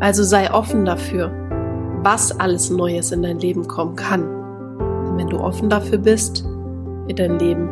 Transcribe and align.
Also 0.00 0.22
sei 0.22 0.50
offen 0.50 0.86
dafür, 0.86 1.30
was 2.02 2.38
alles 2.40 2.70
Neues 2.70 3.12
in 3.12 3.22
dein 3.22 3.38
Leben 3.38 3.68
kommen 3.68 3.96
kann. 3.96 4.22
Denn 5.06 5.18
wenn 5.18 5.28
du 5.28 5.38
offen 5.38 5.68
dafür 5.68 5.98
bist, 5.98 6.42
wird 7.06 7.18
dein 7.18 7.38
Leben 7.38 7.68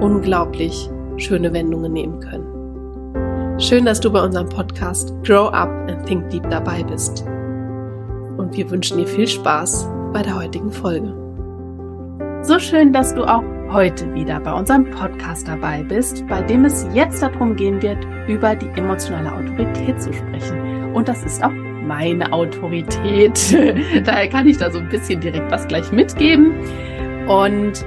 unglaublich 0.00 0.90
schöne 1.18 1.52
Wendungen 1.52 1.92
nehmen 1.92 2.18
können. 2.18 3.60
Schön, 3.60 3.84
dass 3.84 4.00
du 4.00 4.10
bei 4.10 4.22
unserem 4.22 4.48
Podcast 4.48 5.14
Grow 5.22 5.52
Up 5.52 5.68
and 5.88 6.04
Think 6.04 6.28
Deep 6.30 6.48
dabei 6.50 6.82
bist. 6.82 7.24
Und 8.36 8.56
wir 8.56 8.68
wünschen 8.70 8.98
dir 8.98 9.06
viel 9.06 9.28
Spaß 9.28 9.88
bei 10.12 10.22
der 10.22 10.36
heutigen 10.36 10.72
Folge. 10.72 11.14
So 12.42 12.58
schön, 12.58 12.92
dass 12.92 13.14
du 13.14 13.24
auch 13.24 13.42
heute 13.70 14.12
wieder 14.14 14.40
bei 14.40 14.52
unserem 14.52 14.90
Podcast 14.90 15.46
dabei 15.46 15.82
bist, 15.82 16.26
bei 16.28 16.40
dem 16.42 16.64
es 16.64 16.86
jetzt 16.92 17.22
darum 17.22 17.54
gehen 17.54 17.80
wird, 17.82 17.98
über 18.26 18.56
die 18.56 18.68
emotionale 18.76 19.32
Autorität 19.32 20.00
zu 20.00 20.12
sprechen. 20.12 20.94
Und 20.94 21.08
das 21.08 21.24
ist 21.24 21.42
auch 21.44 21.52
meine 21.88 22.32
Autorität. 22.32 23.56
Daher 24.04 24.28
kann 24.28 24.46
ich 24.46 24.58
da 24.58 24.70
so 24.70 24.78
ein 24.78 24.88
bisschen 24.88 25.20
direkt 25.20 25.50
was 25.50 25.66
gleich 25.66 25.90
mitgeben. 25.90 26.52
Und 27.26 27.84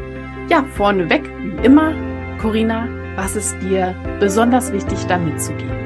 ja, 0.50 0.66
vorneweg, 0.74 1.24
wie 1.40 1.66
immer, 1.66 1.94
Corinna, 2.42 2.88
was 3.16 3.36
ist 3.36 3.56
dir 3.62 3.96
besonders 4.20 4.74
wichtig, 4.74 4.98
da 5.08 5.18
mitzugeben? 5.18 5.82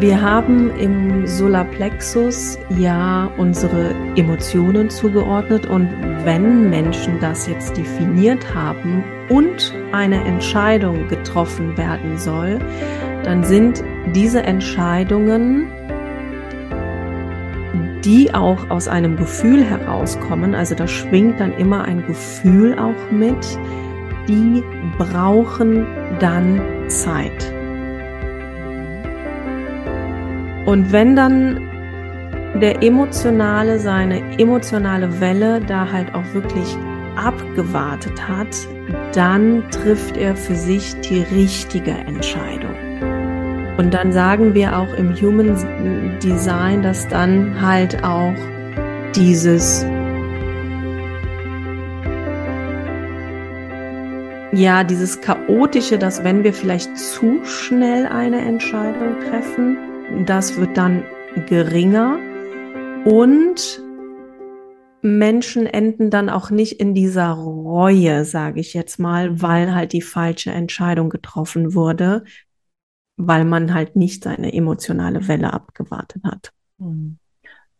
Wir 0.00 0.20
haben 0.20 0.70
im 0.76 1.26
Solarplexus 1.26 2.58
ja 2.78 3.30
unsere 3.36 3.94
Emotionen 4.16 4.90
zugeordnet 4.90 5.66
und 5.66 5.88
wenn 6.24 6.68
Menschen 6.68 7.20
das 7.20 7.46
jetzt 7.46 7.76
definiert 7.76 8.54
haben 8.54 9.04
und 9.28 9.74
eine 9.92 10.24
Entscheidung 10.24 11.08
getroffen 11.08 11.76
werden 11.76 12.18
soll, 12.18 12.58
dann 13.22 13.44
sind 13.44 13.82
diese 14.14 14.42
Entscheidungen, 14.42 15.66
die 18.04 18.34
auch 18.34 18.70
aus 18.70 18.86
einem 18.86 19.16
Gefühl 19.16 19.64
herauskommen, 19.64 20.54
also 20.54 20.74
da 20.74 20.86
schwingt 20.86 21.40
dann 21.40 21.54
immer 21.56 21.84
ein 21.84 22.06
Gefühl 22.06 22.78
auch 22.78 23.10
mit, 23.10 23.58
die 24.28 24.62
brauchen 24.98 25.86
dann 26.20 26.60
Zeit. 26.88 27.52
Und 30.66 30.92
wenn 30.92 31.16
dann 31.16 31.60
der 32.60 32.82
Emotionale 32.82 33.78
seine 33.78 34.38
emotionale 34.38 35.20
Welle 35.20 35.60
da 35.60 35.90
halt 35.90 36.14
auch 36.14 36.24
wirklich 36.32 36.76
abgewartet 37.16 38.28
hat, 38.28 38.48
dann 39.14 39.64
trifft 39.70 40.16
er 40.16 40.36
für 40.36 40.54
sich 40.54 40.94
die 41.00 41.20
richtige 41.34 41.92
Entscheidung. 41.92 42.74
Und 43.76 43.92
dann 43.92 44.12
sagen 44.12 44.54
wir 44.54 44.78
auch 44.78 44.92
im 44.94 45.14
Human 45.16 45.56
Design, 46.22 46.82
dass 46.82 47.08
dann 47.08 47.60
halt 47.60 48.04
auch 48.04 48.34
dieses 49.16 49.84
ja, 54.52 54.84
dieses 54.84 55.20
chaotische, 55.20 55.98
dass 55.98 56.22
wenn 56.22 56.44
wir 56.44 56.54
vielleicht 56.54 56.96
zu 56.96 57.44
schnell 57.44 58.06
eine 58.06 58.40
Entscheidung 58.40 59.16
treffen, 59.28 59.76
das 60.26 60.56
wird 60.56 60.76
dann 60.76 61.04
geringer 61.46 62.18
und 63.04 63.82
Menschen 65.04 65.66
enden 65.66 66.08
dann 66.08 66.30
auch 66.30 66.50
nicht 66.50 66.80
in 66.80 66.94
dieser 66.94 67.32
Reue, 67.32 68.24
sage 68.24 68.58
ich 68.60 68.72
jetzt 68.72 68.98
mal, 68.98 69.42
weil 69.42 69.74
halt 69.74 69.92
die 69.92 70.00
falsche 70.00 70.50
Entscheidung 70.50 71.10
getroffen 71.10 71.74
wurde, 71.74 72.24
weil 73.16 73.44
man 73.44 73.74
halt 73.74 73.96
nicht 73.96 74.24
seine 74.24 74.54
emotionale 74.54 75.28
Welle 75.28 75.52
abgewartet 75.52 76.24
hat. 76.24 76.52
Hm. 76.78 77.18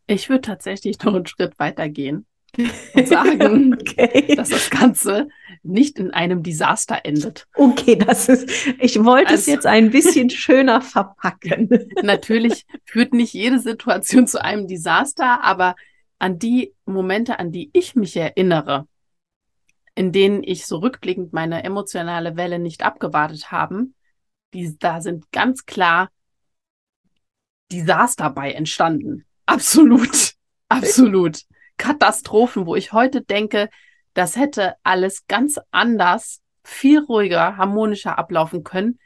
Ich 0.06 0.28
würde 0.28 0.42
tatsächlich 0.42 1.02
noch 1.02 1.14
einen 1.14 1.26
Schritt 1.26 1.58
weiter 1.58 1.88
gehen 1.88 2.26
und 2.94 3.08
sagen, 3.08 3.72
okay. 3.80 4.34
dass 4.36 4.50
das 4.50 4.68
Ganze 4.68 5.28
nicht 5.62 5.98
in 5.98 6.10
einem 6.10 6.42
Desaster 6.42 7.00
endet. 7.04 7.46
Okay, 7.54 7.96
das 7.96 8.28
ist, 8.28 8.50
ich 8.78 9.02
wollte 9.02 9.30
also, 9.30 9.40
es 9.40 9.46
jetzt 9.46 9.66
ein 9.66 9.90
bisschen 9.90 10.28
schöner 10.28 10.82
verpacken. 10.82 11.70
Natürlich 12.02 12.66
führt 12.84 13.14
nicht 13.14 13.32
jede 13.32 13.60
Situation 13.60 14.26
zu 14.26 14.44
einem 14.44 14.68
Desaster, 14.68 15.42
aber 15.42 15.74
an 16.18 16.38
die 16.38 16.74
Momente, 16.84 17.38
an 17.38 17.52
die 17.52 17.70
ich 17.72 17.94
mich 17.94 18.16
erinnere, 18.16 18.86
in 19.94 20.12
denen 20.12 20.42
ich 20.42 20.66
so 20.66 20.78
rückblickend 20.78 21.32
meine 21.32 21.62
emotionale 21.64 22.36
Welle 22.36 22.58
nicht 22.58 22.82
abgewartet 22.82 23.50
haben, 23.52 23.94
die, 24.52 24.76
da 24.78 25.00
sind 25.00 25.30
ganz 25.32 25.66
klar 25.66 26.10
Desaster 27.70 28.30
bei 28.30 28.52
entstanden. 28.52 29.24
Absolut. 29.46 30.34
Absolut. 30.68 31.42
Katastrophen, 31.76 32.66
wo 32.66 32.76
ich 32.76 32.92
heute 32.92 33.20
denke, 33.22 33.68
das 34.14 34.36
hätte 34.36 34.74
alles 34.82 35.26
ganz 35.26 35.58
anders, 35.70 36.40
viel 36.62 37.00
ruhiger, 37.00 37.56
harmonischer 37.56 38.16
ablaufen 38.16 38.64
können, 38.64 38.98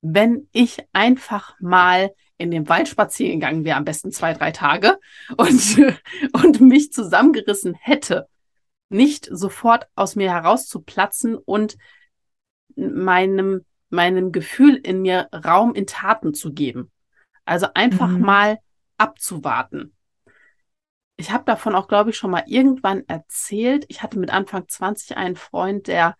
wenn 0.00 0.48
ich 0.52 0.84
einfach 0.92 1.54
mal 1.60 2.12
in 2.42 2.50
den 2.50 2.68
Wald 2.68 2.88
spazieren 2.88 3.40
gegangen 3.40 3.64
wäre, 3.64 3.76
am 3.76 3.84
besten 3.84 4.12
zwei, 4.12 4.34
drei 4.34 4.50
Tage, 4.50 4.98
und, 5.36 5.96
und 6.32 6.60
mich 6.60 6.92
zusammengerissen 6.92 7.74
hätte, 7.74 8.28
nicht 8.88 9.28
sofort 9.30 9.88
aus 9.94 10.16
mir 10.16 10.30
herauszuplatzen 10.30 11.36
und 11.36 11.76
meinem, 12.76 13.64
meinem 13.88 14.32
Gefühl 14.32 14.76
in 14.76 15.02
mir 15.02 15.28
Raum 15.32 15.74
in 15.74 15.86
Taten 15.86 16.34
zu 16.34 16.52
geben. 16.52 16.90
Also 17.44 17.68
einfach 17.74 18.08
mhm. 18.08 18.20
mal 18.20 18.58
abzuwarten 18.98 19.94
ich 21.22 21.30
habe 21.30 21.44
davon 21.44 21.74
auch, 21.74 21.88
glaube 21.88 22.10
ich, 22.10 22.16
schon 22.16 22.30
mal 22.30 22.44
irgendwann 22.46 23.04
erzählt. 23.06 23.84
Ich 23.88 24.02
hatte 24.02 24.18
mit 24.18 24.30
Anfang 24.30 24.68
20 24.68 25.16
einen 25.16 25.36
Freund, 25.36 25.86
der, 25.86 26.16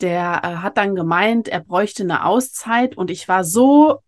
der 0.00 0.40
äh, 0.44 0.56
hat 0.56 0.76
dann 0.76 0.94
gemeint, 0.94 1.48
er 1.48 1.60
bräuchte 1.60 2.02
eine 2.02 2.24
Auszeit 2.24 2.96
und 2.96 3.10
ich 3.10 3.28
war 3.28 3.44
so, 3.44 4.00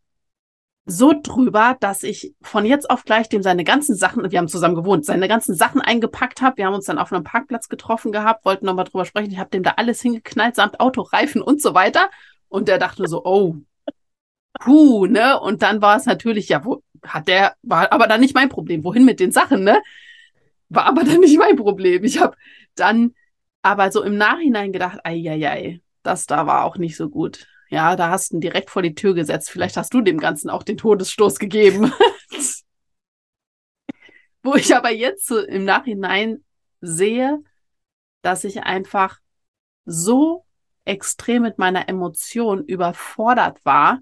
so 0.84 1.12
drüber, 1.22 1.76
dass 1.81 2.03
ich 2.03 2.34
von 2.41 2.65
jetzt 2.65 2.90
auf 2.90 3.05
gleich 3.05 3.29
dem 3.29 3.43
seine 3.43 3.64
ganzen 3.64 3.94
Sachen, 3.94 4.31
wir 4.31 4.38
haben 4.38 4.49
zusammen 4.49 4.75
gewohnt, 4.75 5.05
seine 5.05 5.29
ganzen 5.29 5.55
Sachen 5.55 5.81
eingepackt 5.81 6.40
habe. 6.40 6.56
Wir 6.56 6.67
haben 6.67 6.75
uns 6.75 6.87
dann 6.87 6.99
auf 6.99 7.12
einem 7.12 7.25
Parkplatz 7.25 7.69
getroffen 7.69 8.11
gehabt, 8.11 8.44
wollten 8.44 8.67
nochmal 8.67 8.87
drüber 8.87 9.05
sprechen. 9.05 9.31
Ich 9.31 9.38
habe 9.38 9.50
dem 9.50 9.62
da 9.62 9.75
alles 9.76 10.00
hingeknallt, 10.00 10.56
samt 10.56 10.81
Auto, 10.81 11.02
Reifen 11.02 11.43
und 11.43 11.61
so 11.61 11.75
weiter. 11.75 12.11
Und 12.49 12.69
der 12.69 12.79
dachte 12.79 13.06
so, 13.06 13.25
oh, 13.25 13.56
puh, 14.61 15.06
ne? 15.06 15.38
Und 15.41 15.62
dann 15.62 15.82
war 15.82 15.96
es 15.96 16.06
natürlich, 16.06 16.49
ja, 16.49 16.64
wo, 16.64 16.82
hat 17.02 17.29
der, 17.29 17.55
war 17.62 17.93
aber 17.93 18.06
dann 18.06 18.20
nicht 18.20 18.34
mein 18.34 18.49
Problem. 18.49 18.84
Wohin 18.84 19.05
mit 19.05 19.20
den 19.20 19.32
Sachen, 19.32 19.64
ne? 19.64 19.82
War 20.70 20.87
aber 20.87 21.05
dann 21.05 21.20
nicht 21.20 21.38
mein 21.38 21.56
Problem. 21.56 22.05
Ich 22.05 22.20
habe 22.20 22.37
dann 22.75 23.14
aber 23.62 23.90
so 23.93 24.02
im 24.02 24.16
Nachhinein 24.16 24.72
gedacht, 24.72 25.00
ei, 25.05 25.81
das 26.02 26.26
da 26.26 26.46
war 26.46 26.64
auch 26.64 26.76
nicht 26.76 26.96
so 26.96 27.08
gut. 27.08 27.46
Ja, 27.70 27.96
da 27.96 28.10
hast 28.10 28.32
du 28.32 28.37
ihn 28.37 28.40
direkt 28.40 28.70
vor 28.70 28.82
die 28.82 28.94
Tür 28.94 29.14
gesetzt. 29.14 29.50
Vielleicht 29.50 29.76
hast 29.76 29.93
du 29.93 30.00
dem 30.00 30.19
Ganzen 30.19 30.49
auch 30.49 30.62
den 30.62 30.78
Todesstoß 30.78 31.38
gegeben. 31.38 31.93
Wo 34.43 34.55
ich 34.55 34.75
aber 34.75 34.90
jetzt 34.90 35.26
so 35.26 35.38
im 35.38 35.64
Nachhinein 35.64 36.43
sehe, 36.81 37.38
dass 38.22 38.44
ich 38.44 38.62
einfach 38.62 39.19
so 39.84 40.46
extrem 40.84 41.43
mit 41.43 41.58
meiner 41.58 41.88
Emotion 41.88 42.64
überfordert 42.64 43.62
war, 43.64 44.00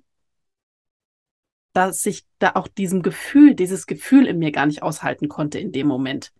dass 1.72 2.06
ich 2.06 2.24
da 2.38 2.52
auch 2.54 2.68
diesem 2.68 3.02
Gefühl, 3.02 3.54
dieses 3.54 3.86
Gefühl 3.86 4.26
in 4.26 4.38
mir 4.38 4.52
gar 4.52 4.66
nicht 4.66 4.82
aushalten 4.82 5.28
konnte 5.28 5.58
in 5.58 5.72
dem 5.72 5.88
Moment. 5.88 6.32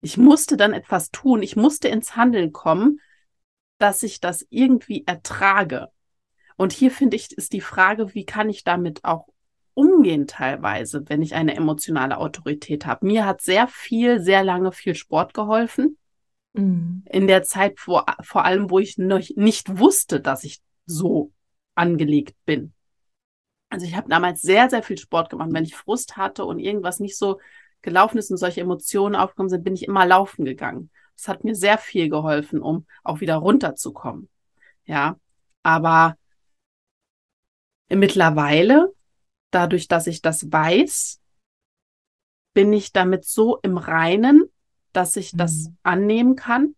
Ich 0.00 0.16
musste 0.16 0.56
dann 0.56 0.72
etwas 0.72 1.10
tun, 1.10 1.42
ich 1.42 1.56
musste 1.56 1.88
ins 1.88 2.16
Handeln 2.16 2.52
kommen, 2.52 3.00
dass 3.78 4.02
ich 4.02 4.20
das 4.20 4.46
irgendwie 4.50 5.04
ertrage. 5.06 5.88
Und 6.56 6.72
hier 6.72 6.90
finde 6.90 7.16
ich, 7.16 7.32
ist 7.32 7.52
die 7.52 7.60
Frage, 7.60 8.14
wie 8.14 8.24
kann 8.24 8.48
ich 8.50 8.64
damit 8.64 9.04
auch 9.04 9.28
umgehen 9.74 10.26
teilweise, 10.26 11.08
wenn 11.08 11.22
ich 11.22 11.34
eine 11.34 11.54
emotionale 11.54 12.18
Autorität 12.18 12.86
habe. 12.86 13.06
Mir 13.06 13.24
hat 13.24 13.40
sehr 13.40 13.66
viel, 13.68 14.20
sehr 14.20 14.44
lange 14.44 14.72
viel 14.72 14.94
Sport 14.94 15.32
geholfen. 15.32 15.96
Mhm. 16.52 17.04
In 17.06 17.26
der 17.26 17.42
Zeit, 17.44 17.78
vor, 17.78 18.04
vor 18.20 18.44
allem, 18.44 18.70
wo 18.70 18.78
ich 18.78 18.98
noch 18.98 19.22
nicht 19.36 19.78
wusste, 19.78 20.20
dass 20.20 20.44
ich 20.44 20.60
so 20.86 21.32
angelegt 21.74 22.36
bin. 22.44 22.74
Also 23.70 23.86
ich 23.86 23.94
habe 23.94 24.08
damals 24.08 24.42
sehr, 24.42 24.68
sehr 24.68 24.82
viel 24.82 24.98
Sport 24.98 25.30
gemacht. 25.30 25.50
Wenn 25.52 25.64
ich 25.64 25.76
Frust 25.76 26.16
hatte 26.16 26.44
und 26.44 26.58
irgendwas 26.58 27.00
nicht 27.00 27.16
so 27.16 27.38
gelaufen 27.82 28.18
ist 28.18 28.30
und 28.30 28.36
solche 28.36 28.60
Emotionen 28.60 29.14
aufgekommen 29.14 29.50
sind, 29.50 29.64
bin 29.64 29.74
ich 29.74 29.84
immer 29.84 30.06
laufen 30.06 30.44
gegangen. 30.44 30.90
Das 31.16 31.28
hat 31.28 31.44
mir 31.44 31.54
sehr 31.54 31.78
viel 31.78 32.08
geholfen, 32.08 32.60
um 32.60 32.86
auch 33.04 33.20
wieder 33.20 33.36
runterzukommen. 33.36 34.28
Ja, 34.84 35.18
aber 35.62 36.16
mittlerweile, 37.88 38.94
dadurch, 39.50 39.88
dass 39.88 40.06
ich 40.06 40.22
das 40.22 40.50
weiß, 40.50 41.20
bin 42.54 42.72
ich 42.72 42.92
damit 42.92 43.24
so 43.24 43.58
im 43.58 43.78
Reinen, 43.78 44.50
dass 44.92 45.16
ich 45.16 45.32
das 45.32 45.68
mhm. 45.68 45.76
annehmen 45.82 46.36
kann 46.36 46.74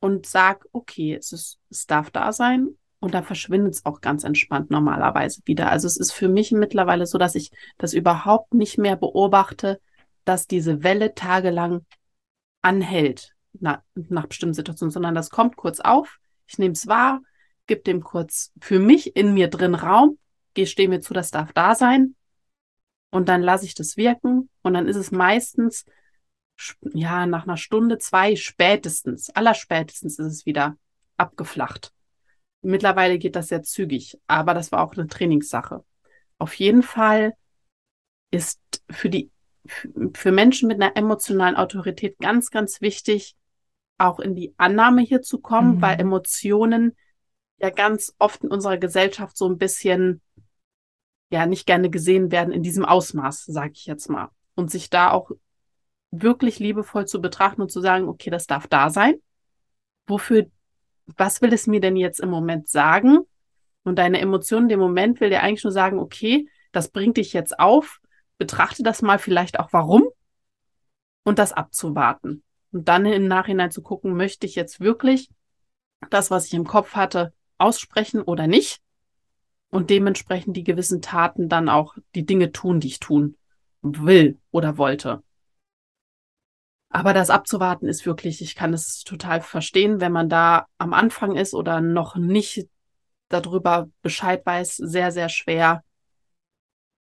und 0.00 0.26
sag, 0.26 0.66
okay, 0.72 1.14
es 1.14 1.32
ist, 1.32 1.58
es 1.70 1.86
darf 1.86 2.10
da 2.10 2.32
sein 2.32 2.76
und 3.00 3.14
dann 3.14 3.24
verschwindet 3.24 3.74
es 3.74 3.86
auch 3.86 4.00
ganz 4.00 4.24
entspannt 4.24 4.70
normalerweise 4.70 5.40
wieder. 5.44 5.70
Also 5.70 5.86
es 5.86 5.96
ist 5.96 6.12
für 6.12 6.28
mich 6.28 6.52
mittlerweile 6.52 7.06
so, 7.06 7.18
dass 7.18 7.34
ich 7.34 7.50
das 7.76 7.94
überhaupt 7.94 8.54
nicht 8.54 8.78
mehr 8.78 8.96
beobachte, 8.96 9.80
dass 10.24 10.46
diese 10.46 10.82
Welle 10.82 11.14
tagelang 11.14 11.86
anhält 12.62 13.34
na, 13.60 13.82
nach 13.94 14.26
bestimmten 14.26 14.54
Situationen, 14.54 14.90
sondern 14.90 15.14
das 15.14 15.30
kommt 15.30 15.56
kurz 15.56 15.80
auf, 15.80 16.18
ich 16.46 16.58
nehme 16.58 16.72
es 16.72 16.86
wahr, 16.86 17.20
gebe 17.66 17.82
dem 17.82 18.02
kurz 18.02 18.52
für 18.60 18.78
mich 18.78 19.16
in 19.16 19.34
mir 19.34 19.48
drin 19.48 19.74
Raum, 19.74 20.18
stehe 20.64 20.88
mir 20.88 21.00
zu, 21.00 21.14
das 21.14 21.30
darf 21.30 21.52
da 21.52 21.76
sein 21.76 22.16
und 23.10 23.28
dann 23.28 23.42
lasse 23.42 23.64
ich 23.64 23.76
das 23.76 23.96
wirken 23.96 24.48
und 24.62 24.74
dann 24.74 24.88
ist 24.88 24.96
es 24.96 25.12
meistens 25.12 25.84
ja 26.82 27.26
nach 27.26 27.44
einer 27.44 27.56
Stunde, 27.56 27.98
zwei 27.98 28.34
spätestens, 28.34 29.30
allerspätestens 29.30 30.18
ist 30.18 30.26
es 30.26 30.46
wieder 30.46 30.76
abgeflacht. 31.16 31.92
Mittlerweile 32.62 33.18
geht 33.18 33.36
das 33.36 33.48
sehr 33.48 33.62
zügig, 33.62 34.18
aber 34.26 34.54
das 34.54 34.72
war 34.72 34.82
auch 34.82 34.94
eine 34.94 35.06
Trainingssache. 35.06 35.84
Auf 36.38 36.54
jeden 36.54 36.82
Fall 36.82 37.34
ist 38.30 38.60
für 38.90 39.08
die 39.08 39.30
für 40.14 40.32
Menschen 40.32 40.68
mit 40.68 40.80
einer 40.80 40.96
emotionalen 40.96 41.56
Autorität 41.56 42.18
ganz, 42.18 42.50
ganz 42.50 42.80
wichtig, 42.80 43.36
auch 43.98 44.18
in 44.18 44.34
die 44.34 44.54
Annahme 44.56 45.02
hier 45.02 45.22
zu 45.22 45.38
kommen, 45.40 45.76
mhm. 45.76 45.82
weil 45.82 46.00
Emotionen 46.00 46.96
ja 47.58 47.70
ganz 47.70 48.14
oft 48.18 48.44
in 48.44 48.50
unserer 48.50 48.78
Gesellschaft 48.78 49.36
so 49.36 49.48
ein 49.48 49.58
bisschen 49.58 50.22
ja 51.30 51.46
nicht 51.46 51.66
gerne 51.66 51.90
gesehen 51.90 52.30
werden 52.30 52.52
in 52.52 52.62
diesem 52.62 52.84
Ausmaß, 52.84 53.44
sage 53.44 53.72
ich 53.74 53.86
jetzt 53.86 54.08
mal. 54.08 54.30
Und 54.54 54.70
sich 54.70 54.88
da 54.88 55.10
auch 55.10 55.30
wirklich 56.10 56.58
liebevoll 56.58 57.06
zu 57.06 57.20
betrachten 57.20 57.60
und 57.60 57.70
zu 57.70 57.80
sagen, 57.80 58.08
okay, 58.08 58.30
das 58.30 58.46
darf 58.46 58.66
da 58.66 58.90
sein. 58.90 59.16
Wofür 60.06 60.46
was 61.16 61.40
will 61.40 61.52
es 61.52 61.66
mir 61.66 61.80
denn 61.80 61.96
jetzt 61.96 62.20
im 62.20 62.30
Moment 62.30 62.68
sagen? 62.68 63.18
Und 63.84 63.96
deine 63.96 64.20
Emotionen 64.20 64.64
in 64.64 64.70
dem 64.70 64.80
Moment 64.80 65.20
will 65.20 65.30
dir 65.30 65.42
eigentlich 65.42 65.64
nur 65.64 65.72
sagen, 65.72 65.98
okay, 65.98 66.48
das 66.72 66.90
bringt 66.90 67.16
dich 67.16 67.32
jetzt 67.32 67.58
auf, 67.58 68.00
betrachte 68.36 68.82
das 68.82 69.02
mal 69.02 69.18
vielleicht 69.18 69.58
auch 69.58 69.72
warum 69.72 70.04
und 71.24 71.38
das 71.38 71.52
abzuwarten. 71.52 72.42
Und 72.72 72.88
dann 72.88 73.06
im 73.06 73.26
Nachhinein 73.26 73.70
zu 73.70 73.82
gucken, 73.82 74.14
möchte 74.14 74.46
ich 74.46 74.54
jetzt 74.54 74.80
wirklich 74.80 75.30
das, 76.10 76.30
was 76.30 76.46
ich 76.46 76.54
im 76.54 76.66
Kopf 76.66 76.94
hatte, 76.94 77.32
aussprechen 77.56 78.22
oder 78.22 78.46
nicht? 78.46 78.80
Und 79.70 79.90
dementsprechend 79.90 80.56
die 80.56 80.64
gewissen 80.64 81.02
Taten 81.02 81.48
dann 81.48 81.68
auch 81.68 81.96
die 82.14 82.24
Dinge 82.24 82.52
tun, 82.52 82.80
die 82.80 82.88
ich 82.88 83.00
tun 83.00 83.36
will 83.82 84.38
oder 84.50 84.78
wollte. 84.78 85.22
Aber 86.90 87.12
das 87.12 87.30
abzuwarten 87.30 87.86
ist 87.86 88.06
wirklich, 88.06 88.40
ich 88.40 88.54
kann 88.54 88.72
es 88.72 89.04
total 89.04 89.40
verstehen, 89.42 90.00
wenn 90.00 90.12
man 90.12 90.28
da 90.28 90.66
am 90.78 90.94
Anfang 90.94 91.36
ist 91.36 91.54
oder 91.54 91.80
noch 91.80 92.16
nicht 92.16 92.68
darüber 93.28 93.88
Bescheid 94.00 94.44
weiß, 94.44 94.76
sehr, 94.76 95.12
sehr 95.12 95.28
schwer, 95.28 95.84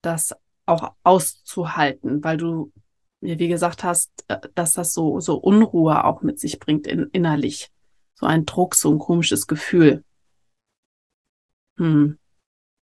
das 0.03 0.35
auch 0.67 0.95
auszuhalten, 1.05 2.25
weil 2.25 2.37
du 2.37 2.73
mir, 3.21 3.39
wie 3.39 3.49
gesagt 3.49 3.85
hast, 3.85 4.11
äh, 4.29 4.39
dass 4.55 4.73
das 4.73 4.93
so, 4.93 5.21
so 5.21 5.37
Unruhe 5.37 6.05
auch 6.05 6.23
mit 6.23 6.41
sich 6.41 6.59
bringt 6.59 6.87
in, 6.87 7.09
innerlich. 7.13 7.71
So 8.15 8.27
ein 8.27 8.47
Druck, 8.47 8.75
so 8.75 8.93
ein 8.93 8.99
komisches 8.99 9.47
Gefühl. 9.47 10.05
Hm. 11.77 12.19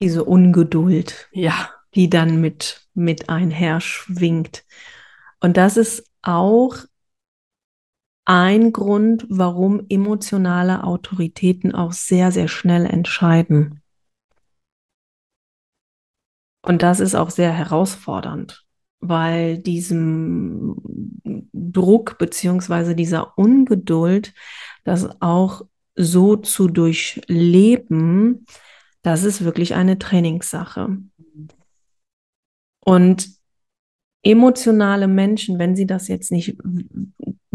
Diese 0.02 0.24
Ungeduld. 0.24 1.28
Ja. 1.32 1.70
Die 1.94 2.08
dann 2.08 2.40
mit, 2.40 2.88
mit 2.94 3.28
einher 3.28 3.80
schwingt. 3.80 4.64
Und 5.40 5.56
das 5.56 5.76
ist 5.76 6.04
auch 6.22 6.76
ein 8.30 8.72
Grund, 8.72 9.26
warum 9.28 9.86
emotionale 9.88 10.84
Autoritäten 10.84 11.74
auch 11.74 11.90
sehr, 11.90 12.30
sehr 12.30 12.46
schnell 12.46 12.86
entscheiden. 12.86 13.82
Und 16.62 16.84
das 16.84 17.00
ist 17.00 17.16
auch 17.16 17.30
sehr 17.30 17.50
herausfordernd, 17.50 18.64
weil 19.00 19.58
diesem 19.58 20.76
Druck 21.52 22.18
beziehungsweise 22.18 22.94
dieser 22.94 23.36
Ungeduld, 23.36 24.32
das 24.84 25.20
auch 25.20 25.62
so 25.96 26.36
zu 26.36 26.68
durchleben, 26.68 28.46
das 29.02 29.24
ist 29.24 29.42
wirklich 29.42 29.74
eine 29.74 29.98
Trainingssache. 29.98 30.98
Und 32.84 33.28
emotionale 34.22 35.08
Menschen, 35.08 35.58
wenn 35.58 35.74
sie 35.74 35.86
das 35.88 36.06
jetzt 36.06 36.30
nicht 36.30 36.56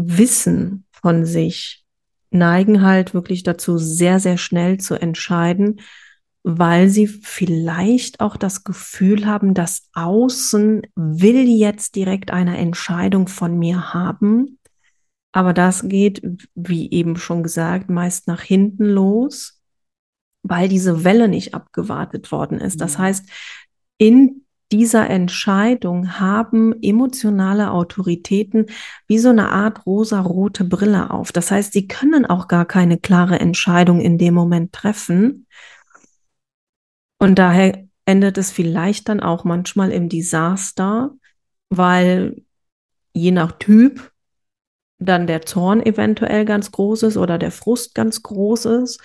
wissen 0.08 0.86
von 0.90 1.24
sich, 1.24 1.84
neigen 2.30 2.82
halt 2.82 3.14
wirklich 3.14 3.42
dazu, 3.42 3.78
sehr, 3.78 4.20
sehr 4.20 4.36
schnell 4.36 4.78
zu 4.78 4.94
entscheiden, 4.94 5.80
weil 6.42 6.88
sie 6.88 7.08
vielleicht 7.08 8.20
auch 8.20 8.36
das 8.36 8.62
Gefühl 8.62 9.26
haben, 9.26 9.52
das 9.52 9.88
Außen 9.94 10.82
will 10.94 11.48
jetzt 11.48 11.96
direkt 11.96 12.30
eine 12.30 12.56
Entscheidung 12.56 13.26
von 13.26 13.58
mir 13.58 13.92
haben. 13.92 14.58
Aber 15.32 15.52
das 15.52 15.88
geht, 15.88 16.22
wie 16.54 16.90
eben 16.92 17.16
schon 17.16 17.42
gesagt, 17.42 17.90
meist 17.90 18.28
nach 18.28 18.42
hinten 18.42 18.84
los, 18.84 19.60
weil 20.42 20.68
diese 20.68 21.02
Welle 21.04 21.28
nicht 21.28 21.52
abgewartet 21.52 22.30
worden 22.30 22.60
ist. 22.60 22.80
Das 22.80 22.96
heißt, 22.96 23.28
in 23.98 24.45
dieser 24.72 25.08
Entscheidung 25.08 26.18
haben 26.18 26.74
emotionale 26.82 27.70
Autoritäten 27.70 28.66
wie 29.06 29.18
so 29.18 29.28
eine 29.28 29.50
Art 29.50 29.86
rosa-rote 29.86 30.64
Brille 30.64 31.10
auf. 31.10 31.30
Das 31.30 31.50
heißt, 31.50 31.72
sie 31.72 31.86
können 31.86 32.26
auch 32.26 32.48
gar 32.48 32.64
keine 32.64 32.98
klare 32.98 33.38
Entscheidung 33.38 34.00
in 34.00 34.18
dem 34.18 34.34
Moment 34.34 34.72
treffen. 34.72 35.46
Und 37.18 37.38
daher 37.38 37.86
endet 38.04 38.38
es 38.38 38.50
vielleicht 38.50 39.08
dann 39.08 39.20
auch 39.20 39.44
manchmal 39.44 39.92
im 39.92 40.08
Desaster, 40.08 41.12
weil 41.70 42.42
je 43.12 43.30
nach 43.30 43.52
Typ 43.52 44.12
dann 44.98 45.26
der 45.26 45.42
Zorn 45.42 45.84
eventuell 45.84 46.44
ganz 46.44 46.72
groß 46.72 47.04
ist 47.04 47.16
oder 47.16 47.38
der 47.38 47.50
Frust 47.50 47.94
ganz 47.94 48.22
groß 48.22 48.64
ist. 48.66 49.00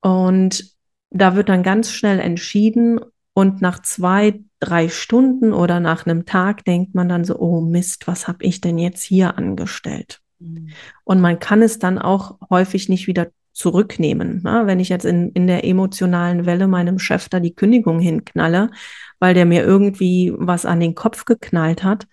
Und 0.00 0.76
da 1.10 1.36
wird 1.36 1.48
dann 1.48 1.62
ganz 1.62 1.92
schnell 1.92 2.18
entschieden 2.18 3.00
und 3.38 3.62
nach 3.62 3.80
zwei, 3.82 4.40
drei 4.58 4.88
Stunden 4.88 5.52
oder 5.52 5.78
nach 5.78 6.04
einem 6.04 6.26
Tag 6.26 6.64
denkt 6.64 6.96
man 6.96 7.08
dann 7.08 7.22
so, 7.24 7.38
oh 7.38 7.60
Mist, 7.60 8.08
was 8.08 8.26
habe 8.26 8.42
ich 8.44 8.60
denn 8.60 8.78
jetzt 8.78 9.04
hier 9.04 9.38
angestellt? 9.38 10.20
Mhm. 10.40 10.70
Und 11.04 11.20
man 11.20 11.38
kann 11.38 11.62
es 11.62 11.78
dann 11.78 12.00
auch 12.00 12.40
häufig 12.50 12.88
nicht 12.88 13.06
wieder 13.06 13.28
zurücknehmen. 13.52 14.42
Ne? 14.42 14.62
Wenn 14.64 14.80
ich 14.80 14.88
jetzt 14.88 15.04
in, 15.04 15.30
in 15.34 15.46
der 15.46 15.64
emotionalen 15.64 16.46
Welle 16.46 16.66
meinem 16.66 16.98
Chef 16.98 17.28
da 17.28 17.38
die 17.38 17.54
Kündigung 17.54 18.00
hinknalle, 18.00 18.72
weil 19.20 19.34
der 19.34 19.46
mir 19.46 19.62
irgendwie 19.62 20.32
was 20.36 20.66
an 20.66 20.80
den 20.80 20.96
Kopf 20.96 21.24
geknallt 21.24 21.84
hat, 21.84 22.08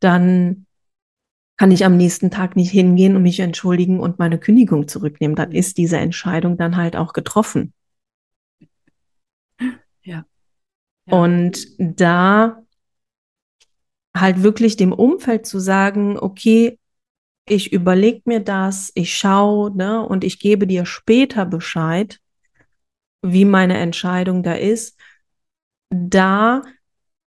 dann 0.00 0.66
kann 1.56 1.70
ich 1.70 1.84
am 1.84 1.96
nächsten 1.96 2.32
Tag 2.32 2.56
nicht 2.56 2.72
hingehen 2.72 3.14
und 3.14 3.22
mich 3.22 3.38
entschuldigen 3.38 4.00
und 4.00 4.18
meine 4.18 4.40
Kündigung 4.40 4.88
zurücknehmen. 4.88 5.36
Dann 5.36 5.50
mhm. 5.50 5.54
ist 5.54 5.78
diese 5.78 5.98
Entscheidung 5.98 6.56
dann 6.56 6.76
halt 6.76 6.96
auch 6.96 7.12
getroffen. 7.12 7.72
Ja. 10.02 10.24
Und 11.06 11.66
da 11.78 12.62
halt 14.16 14.42
wirklich 14.42 14.76
dem 14.76 14.92
Umfeld 14.92 15.46
zu 15.46 15.58
sagen, 15.58 16.18
okay, 16.18 16.78
ich 17.46 17.72
überlege 17.72 18.22
mir 18.24 18.40
das, 18.40 18.90
ich 18.94 19.14
schaue, 19.14 19.76
ne, 19.76 20.06
und 20.06 20.24
ich 20.24 20.38
gebe 20.38 20.66
dir 20.66 20.86
später 20.86 21.44
Bescheid, 21.44 22.20
wie 23.22 23.44
meine 23.44 23.76
Entscheidung 23.78 24.42
da 24.42 24.54
ist. 24.54 24.98
Da 25.90 26.62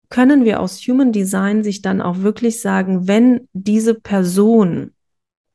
können 0.09 0.45
wir 0.45 0.61
aus 0.61 0.81
Human 0.81 1.12
Design 1.12 1.62
sich 1.62 1.83
dann 1.83 2.00
auch 2.00 2.19
wirklich 2.19 2.61
sagen, 2.61 3.07
wenn 3.07 3.49
diese 3.53 3.95
Person 3.95 4.95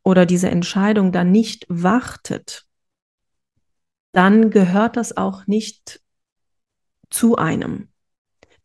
oder 0.03 0.25
diese 0.25 0.49
Entscheidung 0.49 1.11
dann 1.11 1.31
nicht 1.31 1.65
wartet, 1.67 2.65
dann 4.13 4.49
gehört 4.49 4.95
das 4.95 5.17
auch 5.17 5.45
nicht 5.47 6.01
zu 7.09 7.35
einem. 7.35 7.89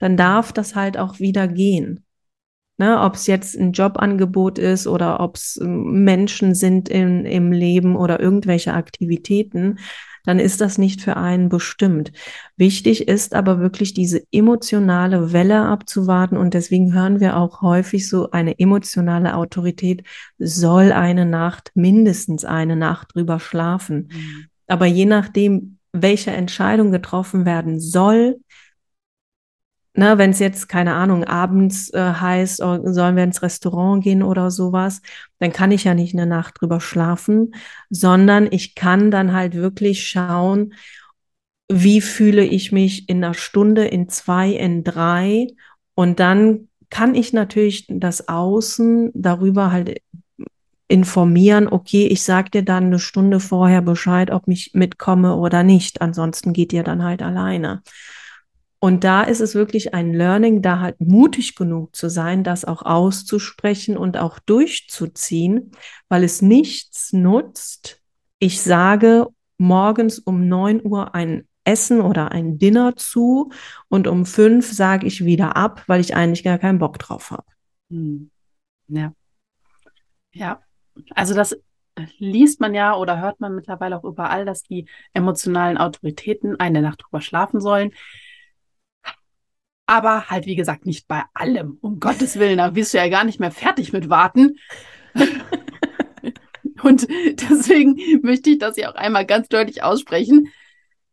Dann 0.00 0.16
darf 0.16 0.52
das 0.52 0.74
halt 0.74 0.98
auch 0.98 1.20
wieder 1.20 1.46
gehen. 1.46 2.04
Ne, 2.78 2.98
ob 2.98 3.14
es 3.14 3.26
jetzt 3.26 3.58
ein 3.58 3.72
Jobangebot 3.72 4.58
ist 4.58 4.86
oder 4.86 5.20
ob 5.20 5.36
es 5.36 5.58
ähm, 5.62 6.02
Menschen 6.02 6.54
sind 6.54 6.88
in, 6.88 7.26
im 7.26 7.52
Leben 7.52 7.94
oder 7.94 8.20
irgendwelche 8.20 8.72
Aktivitäten, 8.72 9.78
dann 10.24 10.38
ist 10.38 10.60
das 10.60 10.78
nicht 10.78 11.02
für 11.02 11.16
einen 11.16 11.48
bestimmt. 11.48 12.12
Wichtig 12.56 13.08
ist 13.08 13.34
aber 13.34 13.60
wirklich 13.60 13.92
diese 13.92 14.22
emotionale 14.32 15.32
Welle 15.32 15.62
abzuwarten 15.62 16.36
und 16.36 16.54
deswegen 16.54 16.92
hören 16.94 17.20
wir 17.20 17.36
auch 17.36 17.62
häufig 17.62 18.08
so 18.08 18.30
eine 18.30 18.58
emotionale 18.58 19.34
Autorität 19.34 20.02
soll 20.38 20.92
eine 20.92 21.26
Nacht, 21.26 21.72
mindestens 21.74 22.44
eine 22.44 22.76
Nacht 22.76 23.14
drüber 23.14 23.40
schlafen. 23.40 24.08
Mhm. 24.10 24.46
Aber 24.66 24.86
je 24.86 25.04
nachdem, 25.04 25.78
welche 25.92 26.30
Entscheidung 26.30 26.92
getroffen 26.92 27.44
werden 27.44 27.80
soll, 27.80 28.40
Ne, 29.92 30.18
wenn 30.18 30.30
es 30.30 30.38
jetzt, 30.38 30.68
keine 30.68 30.94
Ahnung, 30.94 31.24
abends 31.24 31.92
äh, 31.92 31.98
heißt, 31.98 32.62
oh, 32.62 32.78
sollen 32.92 33.16
wir 33.16 33.24
ins 33.24 33.42
Restaurant 33.42 34.04
gehen 34.04 34.22
oder 34.22 34.52
sowas, 34.52 35.02
dann 35.40 35.52
kann 35.52 35.72
ich 35.72 35.82
ja 35.82 35.94
nicht 35.94 36.14
eine 36.14 36.26
Nacht 36.26 36.60
drüber 36.60 36.80
schlafen, 36.80 37.54
sondern 37.90 38.46
ich 38.52 38.76
kann 38.76 39.10
dann 39.10 39.32
halt 39.32 39.54
wirklich 39.54 40.06
schauen, 40.06 40.74
wie 41.68 42.00
fühle 42.00 42.44
ich 42.44 42.70
mich 42.70 43.08
in 43.08 43.22
einer 43.22 43.34
Stunde, 43.34 43.84
in 43.86 44.08
zwei, 44.08 44.50
in 44.50 44.84
drei. 44.84 45.48
Und 45.94 46.20
dann 46.20 46.68
kann 46.88 47.14
ich 47.14 47.32
natürlich 47.32 47.86
das 47.88 48.28
Außen 48.28 49.10
darüber 49.14 49.72
halt 49.72 50.00
informieren, 50.88 51.68
okay, 51.68 52.06
ich 52.08 52.24
sag 52.24 52.50
dir 52.50 52.64
dann 52.64 52.86
eine 52.86 52.98
Stunde 52.98 53.38
vorher 53.38 53.80
Bescheid, 53.80 54.32
ob 54.32 54.48
ich 54.48 54.72
mitkomme 54.74 55.36
oder 55.36 55.62
nicht. 55.62 56.02
Ansonsten 56.02 56.52
geht 56.52 56.72
ihr 56.72 56.82
dann 56.82 57.04
halt 57.04 57.22
alleine. 57.22 57.82
Und 58.82 59.04
da 59.04 59.22
ist 59.22 59.40
es 59.40 59.54
wirklich 59.54 59.92
ein 59.92 60.14
Learning, 60.14 60.62
da 60.62 60.80
halt 60.80 61.00
mutig 61.00 61.54
genug 61.54 61.94
zu 61.94 62.08
sein, 62.08 62.42
das 62.44 62.64
auch 62.64 62.82
auszusprechen 62.82 63.98
und 63.98 64.16
auch 64.16 64.38
durchzuziehen, 64.38 65.72
weil 66.08 66.24
es 66.24 66.40
nichts 66.40 67.12
nutzt. 67.12 68.00
Ich 68.38 68.62
sage 68.62 69.26
morgens 69.58 70.18
um 70.18 70.48
neun 70.48 70.80
Uhr 70.82 71.14
ein 71.14 71.46
Essen 71.64 72.00
oder 72.00 72.32
ein 72.32 72.58
Dinner 72.58 72.96
zu 72.96 73.52
und 73.88 74.06
um 74.06 74.24
fünf 74.24 74.72
sage 74.72 75.06
ich 75.06 75.26
wieder 75.26 75.56
ab, 75.56 75.84
weil 75.86 76.00
ich 76.00 76.16
eigentlich 76.16 76.42
gar 76.42 76.56
keinen 76.56 76.78
Bock 76.78 76.98
drauf 76.98 77.32
habe. 77.32 77.44
Hm. 77.90 78.30
Ja. 78.88 79.12
Ja. 80.32 80.62
Also 81.14 81.34
das 81.34 81.54
liest 82.18 82.60
man 82.60 82.74
ja 82.74 82.96
oder 82.96 83.20
hört 83.20 83.40
man 83.40 83.54
mittlerweile 83.54 83.98
auch 83.98 84.04
überall, 84.04 84.46
dass 84.46 84.62
die 84.62 84.86
emotionalen 85.12 85.76
Autoritäten 85.76 86.58
eine 86.58 86.80
Nacht 86.80 87.02
drüber 87.02 87.20
schlafen 87.20 87.60
sollen. 87.60 87.92
Aber 89.90 90.30
halt, 90.30 90.46
wie 90.46 90.54
gesagt, 90.54 90.86
nicht 90.86 91.08
bei 91.08 91.24
allem. 91.34 91.76
Um 91.80 91.98
Gottes 91.98 92.38
Willen, 92.38 92.58
da 92.58 92.70
bist 92.70 92.94
du 92.94 92.98
ja 92.98 93.08
gar 93.08 93.24
nicht 93.24 93.40
mehr 93.40 93.50
fertig 93.50 93.92
mit 93.92 94.08
Warten. 94.08 94.56
Und 96.84 97.08
deswegen 97.10 97.96
möchte 98.22 98.50
ich 98.50 98.58
das 98.58 98.76
ja 98.76 98.92
auch 98.92 98.94
einmal 98.94 99.26
ganz 99.26 99.48
deutlich 99.48 99.82
aussprechen. 99.82 100.46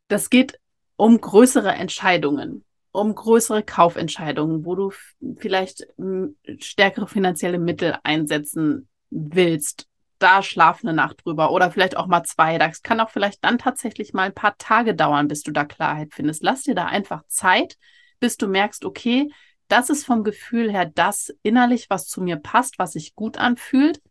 Das 0.09 0.29
geht 0.29 0.59
um 0.95 1.19
größere 1.19 1.71
Entscheidungen, 1.71 2.65
um 2.91 3.15
größere 3.15 3.63
Kaufentscheidungen, 3.63 4.63
wo 4.63 4.75
du 4.75 4.91
vielleicht 5.37 5.87
hm, 5.97 6.37
stärkere 6.59 7.07
finanzielle 7.07 7.57
Mittel 7.57 7.97
einsetzen 8.03 8.87
willst. 9.09 9.87
Da 10.19 10.43
schlaf 10.43 10.83
eine 10.83 10.93
Nacht 10.93 11.25
drüber 11.25 11.51
oder 11.51 11.71
vielleicht 11.71 11.97
auch 11.97 12.05
mal 12.05 12.25
zwei. 12.25 12.59
Das 12.59 12.83
kann 12.83 12.99
auch 12.99 13.09
vielleicht 13.09 13.43
dann 13.43 13.57
tatsächlich 13.57 14.13
mal 14.13 14.27
ein 14.27 14.35
paar 14.35 14.55
Tage 14.59 14.93
dauern, 14.93 15.27
bis 15.27 15.41
du 15.41 15.51
da 15.51 15.65
Klarheit 15.65 16.09
findest. 16.13 16.43
Lass 16.43 16.61
dir 16.61 16.75
da 16.75 16.85
einfach 16.85 17.23
Zeit 17.25 17.75
bis 18.19 18.37
du 18.37 18.47
merkst, 18.47 18.85
okay, 18.85 19.29
das 19.67 19.89
ist 19.89 20.05
vom 20.05 20.23
Gefühl 20.23 20.71
her 20.71 20.85
das 20.85 21.33
innerlich, 21.43 21.89
was 21.89 22.07
zu 22.07 22.21
mir 22.21 22.37
passt, 22.37 22.79
was 22.79 22.93
sich 22.93 23.15
gut 23.15 23.37
anfühlt. 23.37 24.01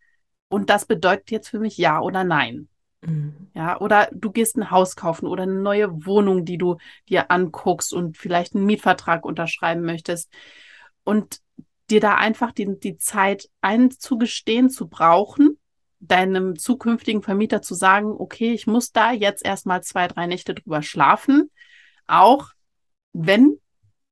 Und 0.49 0.71
das 0.71 0.87
bedeutet 0.87 1.31
jetzt 1.31 1.49
für 1.49 1.59
mich 1.59 1.77
ja 1.77 2.01
oder 2.01 2.25
nein. 2.25 2.69
Mhm. 3.01 3.51
Ja, 3.55 3.81
oder 3.81 4.09
du 4.13 4.31
gehst 4.31 4.57
ein 4.57 4.71
Haus 4.71 4.97
kaufen 4.97 5.27
oder 5.27 5.45
eine 5.45 5.55
neue 5.55 6.07
Wohnung, 6.07 6.45
die 6.45 6.59
du 6.59 6.77
dir 7.09 7.31
anguckst 7.31 7.93
und 7.93 8.17
vielleicht 8.17 8.55
einen 8.55 8.67
Mietvertrag 8.67 9.25
unterschreiben 9.25 9.83
möchtest. 9.83 10.33
Und 11.05 11.41
dir 11.91 12.01
da 12.01 12.17
einfach 12.17 12.53
die, 12.53 12.79
die 12.79 12.97
Zeit 12.97 13.49
einzugestehen, 13.61 14.71
zu 14.71 14.89
brauchen, 14.89 15.59
deinem 16.01 16.57
zukünftigen 16.57 17.23
Vermieter 17.23 17.63
zu 17.63 17.75
sagen, 17.75 18.15
okay, 18.19 18.53
ich 18.53 18.67
muss 18.67 18.93
da 18.93 19.13
jetzt 19.13 19.45
erstmal 19.45 19.83
zwei, 19.83 20.09
drei 20.09 20.27
Nächte 20.27 20.55
drüber 20.55 20.83
schlafen. 20.83 21.51
Auch 22.07 22.51
wenn 23.13 23.59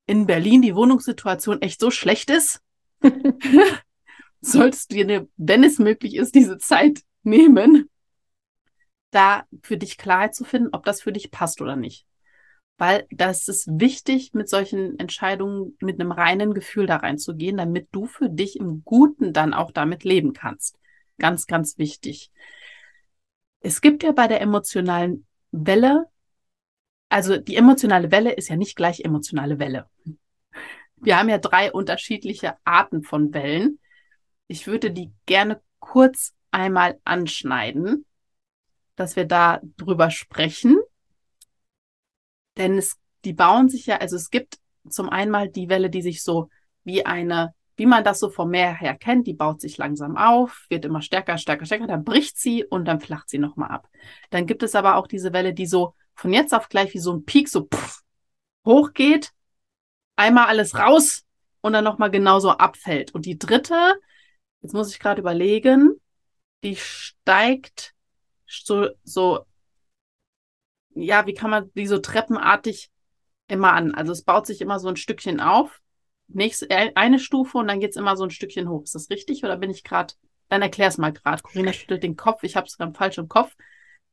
in 0.07 0.27
Berlin 0.27 0.63
die 0.63 0.75
Wohnungssituation 0.75 1.63
echt 1.63 1.81
so 1.81 1.91
schlecht 1.91 2.31
ist, 2.31 2.61
solltest 4.41 4.93
du 4.93 5.05
dir, 5.05 5.29
wenn 5.37 5.65
es 5.65 5.79
möglich 5.79 6.17
ist, 6.17 6.35
diese 6.35 6.59
Zeit 6.59 7.03
nehmen, 7.23 7.89
da 9.11 9.45
für 9.63 9.77
dich 9.77 9.97
Klarheit 9.97 10.35
zu 10.35 10.45
finden, 10.45 10.71
ob 10.73 10.85
das 10.85 11.01
für 11.01 11.13
dich 11.13 11.31
passt 11.31 11.63
oder 11.63 11.77
nicht. 11.77 12.07
Weil 12.77 13.07
das 13.11 13.47
ist 13.47 13.69
wichtig, 13.71 14.35
mit 14.35 14.49
solchen 14.49 14.99
Entscheidungen 14.99 15.77
mit 15.81 16.01
einem 16.01 16.11
reinen 16.11 16.55
Gefühl 16.55 16.87
da 16.87 16.97
reinzugehen, 16.97 17.57
damit 17.57 17.89
du 17.93 18.07
für 18.07 18.29
dich 18.29 18.59
im 18.59 18.83
Guten 18.85 19.33
dann 19.33 19.55
auch 19.55 19.71
damit 19.71 20.03
leben 20.03 20.33
kannst. 20.33 20.77
Ganz, 21.19 21.47
ganz 21.47 21.79
wichtig. 21.79 22.33
Es 23.61 23.81
gibt 23.81 24.03
ja 24.03 24.11
bei 24.11 24.27
der 24.27 24.41
emotionalen 24.41 25.25
Welle 25.53 26.07
also 27.09 27.37
die 27.37 27.57
emotionale 27.57 28.11
Welle 28.11 28.33
ist 28.33 28.49
ja 28.49 28.57
nicht 28.57 28.77
gleich 28.77 29.01
emotionale 29.01 29.59
Welle. 29.59 29.89
Wir 30.97 31.19
haben 31.19 31.29
ja 31.29 31.39
drei 31.39 31.71
unterschiedliche 31.71 32.57
Arten 32.65 33.03
von 33.03 33.35
Wellen. 33.35 33.79
Ich 34.47 34.67
würde 34.67 34.91
die 34.91 35.13
gerne 35.27 35.61
kurz 35.79 36.35
einmal 36.51 36.99
anschneiden, 37.05 38.07
dass 38.97 39.17
wir 39.17 39.27
da 39.27 39.61
drüber 39.77 40.11
sprechen. 40.11 40.79
Denn 42.57 42.79
es, 42.79 42.97
die 43.25 43.33
bauen 43.33 43.69
sich 43.69 43.87
ja, 43.87 43.99
also 43.99 44.17
es 44.17 44.31
gibt 44.31 44.59
zum 44.89 45.11
einen 45.11 45.53
die 45.53 45.69
Welle, 45.69 45.91
die 45.91 46.03
sich 46.03 46.23
so 46.23 46.49
wie 46.85 47.05
eine, 47.05 47.55
wie 47.77 47.87
man 47.87 48.05
das 48.05 48.21
so 48.21 48.31
vom 48.31 48.51
Meer 48.51 48.75
her 48.75 48.97
kennt, 48.97 49.27
die 49.27 49.35
baut 49.35 49.61
sich 49.61 49.77
langsam 49.79 50.17
auf, 50.17 50.67
wird 50.69 50.85
immer 50.85 51.03
stärker, 51.03 51.39
stärker, 51.39 51.67
stärker, 51.67 51.87
dann 51.87 52.05
bricht 52.05 52.39
sie 52.39 52.65
und 52.65 52.85
dann 52.85 53.01
flacht 53.01 53.29
sie 53.29 53.39
nochmal 53.39 53.71
ab. 53.71 53.89
Dann 54.31 54.47
gibt 54.47 54.63
es 54.63 54.75
aber 54.75 54.97
auch 54.97 55.07
diese 55.07 55.33
Welle, 55.33 55.55
die 55.55 55.67
so 55.67 55.95
von 56.15 56.33
jetzt 56.33 56.55
auf 56.55 56.69
gleich 56.69 56.95
wie 56.95 56.99
so 56.99 57.13
ein 57.13 57.25
Peak 57.25 57.49
so 57.49 57.67
pff, 57.67 58.03
hochgeht, 58.65 59.33
einmal 60.17 60.47
alles 60.47 60.75
raus 60.77 61.25
und 61.61 61.73
dann 61.73 61.85
nochmal 61.85 62.11
genauso 62.11 62.51
abfällt. 62.51 63.15
Und 63.15 63.27
die 63.27 63.39
dritte, 63.39 63.95
jetzt 64.63 64.75
muss 64.75 64.93
ich 64.93 64.99
gerade 64.99 65.21
überlegen, 65.21 66.01
die 66.63 66.77
steigt 66.77 67.95
so, 68.47 68.89
so, 69.03 69.45
ja, 70.95 71.27
wie 71.27 71.35
kann 71.35 71.51
man 71.51 71.71
die 71.75 71.87
so 71.87 71.99
treppenartig 71.99 72.91
immer 73.49 73.73
an? 73.73 73.95
Also 73.95 74.13
es 74.13 74.23
baut 74.23 74.47
sich 74.47 74.61
immer 74.61 74.79
so 74.79 74.89
ein 74.89 74.97
Stückchen 74.97 75.41
auf. 75.41 75.81
Nächste, 76.29 76.71
äh, 76.71 76.93
eine 76.95 77.19
Stufe 77.19 77.59
und 77.59 77.69
dann 77.69 77.81
geht 77.81 77.91
es 77.91 77.97
immer 77.97 78.17
so 78.17 78.25
ein 78.25 78.31
Stückchen 78.31 78.69
hoch. 78.69 78.85
Ist 78.85 78.95
das 78.95 79.11
richtig 79.11 79.45
oder 79.45 79.57
bin 79.57 79.71
ich 79.71 79.85
gerade? 79.85 80.15
Dann 80.49 80.63
erklär 80.63 80.89
es 80.89 80.99
mal 80.99 81.13
gerade. 81.13 81.43
Corinna 81.43 81.73
schüttelt 81.73 82.03
den 82.03 82.17
Kopf. 82.17 82.43
Ich 82.43 82.57
habe 82.57 82.67
es 82.67 82.79
gerade 82.79 82.95
falsch 82.95 83.19
im 83.19 83.29
Kopf. 83.29 83.55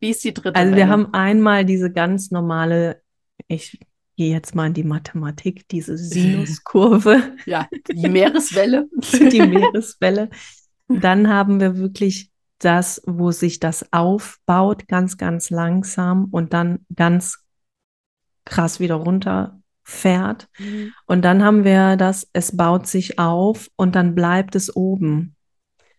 Wie 0.01 0.09
ist 0.09 0.23
die 0.23 0.33
dritte? 0.33 0.55
Also 0.55 0.75
wir 0.75 0.89
haben 0.89 1.13
einmal 1.13 1.63
diese 1.63 1.91
ganz 1.91 2.31
normale, 2.31 3.01
ich 3.47 3.79
gehe 4.17 4.33
jetzt 4.33 4.55
mal 4.55 4.67
in 4.67 4.73
die 4.73 4.83
Mathematik, 4.83 5.67
diese 5.69 5.95
Sinuskurve. 5.95 7.21
ja, 7.45 7.67
die 7.87 8.09
Meereswelle. 8.09 8.89
die 9.13 9.41
Meereswelle. 9.41 10.29
Dann 10.87 11.29
haben 11.29 11.59
wir 11.59 11.77
wirklich 11.77 12.31
das, 12.57 13.01
wo 13.05 13.31
sich 13.31 13.59
das 13.59 13.93
aufbaut, 13.93 14.87
ganz, 14.87 15.17
ganz 15.17 15.51
langsam 15.51 16.25
und 16.25 16.53
dann 16.53 16.79
ganz 16.95 17.45
krass 18.43 18.79
wieder 18.79 18.95
runterfährt. 18.95 20.49
Mhm. 20.57 20.93
Und 21.05 21.21
dann 21.23 21.43
haben 21.43 21.63
wir 21.63 21.95
das, 21.95 22.27
es 22.33 22.57
baut 22.57 22.87
sich 22.87 23.19
auf 23.19 23.69
und 23.75 23.95
dann 23.95 24.15
bleibt 24.15 24.55
es 24.55 24.75
oben 24.75 25.35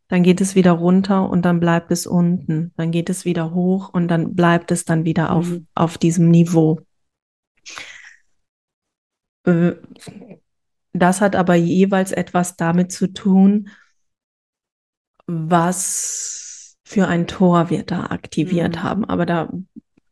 dann 0.09 0.23
geht 0.23 0.41
es 0.41 0.55
wieder 0.55 0.73
runter 0.73 1.29
und 1.29 1.43
dann 1.43 1.61
bleibt 1.61 1.91
es 1.91 2.07
unten. 2.07 2.73
Dann 2.77 2.91
geht 2.91 3.09
es 3.09 3.25
wieder 3.25 3.55
hoch 3.55 3.89
und 3.89 4.09
dann 4.09 4.35
bleibt 4.35 4.71
es 4.71 4.85
dann 4.85 5.05
wieder 5.05 5.31
auf, 5.31 5.49
mhm. 5.49 5.67
auf 5.75 5.99
diesem 5.99 6.31
Niveau. 6.31 6.81
Äh, 9.45 9.73
das 10.93 11.21
hat 11.21 11.37
aber 11.37 11.55
jeweils 11.55 12.13
etwas 12.13 12.57
damit 12.57 12.93
zu 12.93 13.13
tun, 13.13 13.71
was 15.27 16.77
für 16.85 17.09
ein 17.09 17.27
Tor 17.27 17.71
wir 17.71 17.85
da 17.85 18.07
aktiviert 18.07 18.77
mhm. 18.77 18.83
haben. 18.83 19.05
Aber 19.07 19.25
da 19.25 19.49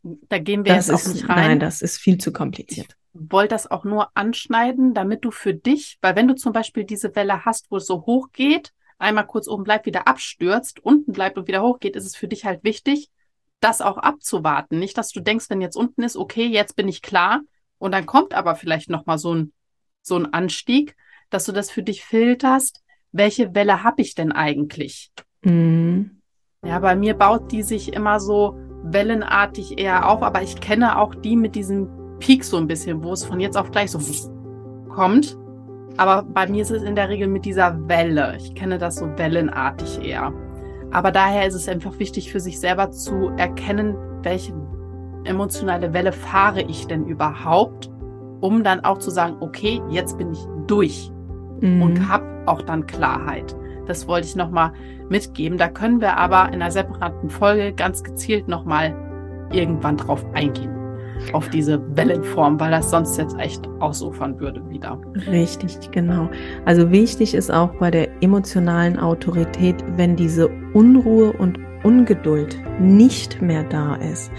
Da 0.03 0.39
gehen 0.39 0.65
wir 0.65 0.75
jetzt 0.75 0.89
ist, 0.89 1.09
auch 1.09 1.13
nicht 1.13 1.29
rein. 1.29 1.37
Nein, 1.37 1.61
das 1.61 1.83
ist 1.83 1.99
viel 1.99 2.17
zu 2.17 2.33
kompliziert. 2.33 2.97
wollte 3.13 3.55
das 3.55 3.71
auch 3.71 3.85
nur 3.85 4.09
anschneiden, 4.17 4.95
damit 4.95 5.25
du 5.25 5.31
für 5.31 5.53
dich, 5.53 5.99
weil 6.01 6.17
wenn 6.17 6.29
du 6.29 6.35
zum 6.35 6.55
Beispiel 6.55 6.85
diese 6.85 7.15
Welle 7.15 7.45
hast, 7.45 7.71
wo 7.71 7.77
es 7.77 7.87
so 7.87 8.07
hoch 8.07 8.29
geht, 8.33 8.73
einmal 9.01 9.27
kurz 9.27 9.49
oben 9.49 9.65
bleibt, 9.65 9.87
wieder 9.87 10.07
abstürzt, 10.07 10.81
unten 10.81 11.13
bleibt 11.13 11.39
und 11.39 11.49
wieder 11.49 11.63
hoch 11.63 11.81
geht, 11.81 11.97
ist 11.97 12.07
es 12.07 12.17
für 12.17 12.29
dich 12.29 12.45
halt 12.45 12.65
wichtig, 12.65 13.11
das 13.61 13.81
auch 13.81 13.99
abzuwarten. 13.99 14.79
Nicht, 14.79 14.97
dass 14.97 15.11
du 15.11 15.21
denkst, 15.21 15.47
wenn 15.49 15.61
jetzt 15.61 15.77
unten 15.77 16.03
ist, 16.03 16.17
okay, 16.17 16.47
jetzt 16.47 16.77
bin 16.77 16.89
ich 16.89 17.03
klar 17.03 17.41
und 17.79 17.93
dann 17.93 18.07
kommt 18.07 18.35
aber 18.35 18.55
vielleicht 18.55 18.91
nochmal 18.91 19.19
so 19.19 19.35
ein, 19.35 19.53
so 20.03 20.17
ein 20.17 20.33
Anstieg, 20.33 20.97
dass 21.31 21.45
du 21.45 21.53
das 21.53 21.71
für 21.71 21.83
dich 21.83 22.05
filterst, 22.05 22.83
welche 23.13 23.55
Welle 23.55 23.83
habe 23.83 24.03
ich 24.03 24.15
denn 24.15 24.33
eigentlich? 24.33 25.11
Mhm. 25.43 26.21
Ja, 26.65 26.79
bei 26.79 26.95
mir 26.95 27.15
baut 27.15 27.53
die 27.53 27.63
sich 27.63 27.93
immer 27.93 28.21
so 28.21 28.55
wellenartig 28.83 29.79
eher 29.79 30.09
auf, 30.09 30.23
aber 30.23 30.43
ich 30.43 30.61
kenne 30.61 30.99
auch 30.99 31.15
die 31.15 31.37
mit 31.37 31.55
diesem 31.55 32.19
Peak 32.19 32.45
so 32.45 32.59
ein 32.59 32.67
bisschen, 32.67 33.03
wo 33.03 33.13
es 33.13 33.25
von 33.25 33.41
jetzt 33.41 33.57
auf 33.57 33.71
gleich 33.71 33.91
so 33.91 33.99
kommt. 34.91 35.39
Aber 35.97 36.23
bei 36.23 36.47
mir 36.47 36.63
ist 36.63 36.71
es 36.71 36.83
in 36.83 36.95
der 36.95 37.09
Regel 37.09 37.29
mit 37.29 37.45
dieser 37.45 37.89
Welle. 37.89 38.37
Ich 38.39 38.55
kenne 38.55 38.79
das 38.79 38.97
so 38.97 39.07
wellenartig 39.17 40.03
eher. 40.03 40.33
Aber 40.91 41.11
daher 41.13 41.47
ist 41.47 41.55
es 41.55 41.69
einfach 41.69 41.99
wichtig 41.99 42.33
für 42.33 42.41
sich 42.41 42.59
selber 42.59 42.91
zu 42.91 43.31
erkennen, 43.37 43.97
welche 44.23 44.53
emotionale 45.25 45.93
Welle 45.93 46.13
fahre 46.13 46.63
ich 46.63 46.87
denn 46.87 47.07
überhaupt, 47.07 47.91
um 48.41 48.65
dann 48.65 48.81
auch 48.81 48.99
zu 48.99 49.11
sagen, 49.11 49.37
okay, 49.41 49.81
jetzt 49.91 50.17
bin 50.19 50.33
ich 50.33 50.41
durch 50.67 51.13
Mhm. 51.61 51.83
und 51.83 52.09
habe 52.09 52.25
auch 52.47 52.63
dann 52.63 52.87
Klarheit. 52.87 53.55
Das 53.87 54.09
wollte 54.09 54.27
ich 54.27 54.37
nochmal 54.37 54.73
mitgeben. 55.09 55.59
Da 55.59 55.69
können 55.69 56.01
wir 56.01 56.17
aber 56.17 56.49
in 56.49 56.55
einer 56.55 56.71
separaten 56.71 57.29
Folge 57.29 57.73
ganz 57.73 58.03
gezielt 58.03 58.49
nochmal 58.49 58.95
irgendwann 59.53 59.97
drauf 59.97 60.25
eingehen. 60.33 60.71
Auf 61.33 61.49
diese 61.49 61.81
Wellenform, 61.97 62.59
weil 62.61 62.71
das 62.71 62.91
sonst 62.91 63.17
jetzt 63.17 63.39
echt 63.39 63.69
ausufern 63.81 64.39
würde 64.41 64.69
wieder. 64.69 64.99
Richtig, 65.27 65.91
genau. 65.91 66.29
Also 66.65 66.91
wichtig 66.91 67.35
ist 67.35 67.53
auch 67.53 67.71
bei 67.75 67.91
der 67.91 68.09
emotionalen 68.23 68.99
Autorität, 68.99 69.77
wenn 69.97 70.17
diese 70.17 70.49
Unruhe 70.73 71.33
und 71.33 71.59
Ungeduld 71.83 72.59
nicht 72.79 73.41
mehr 73.41 73.65
da 73.65 73.97
ist, 73.97 74.31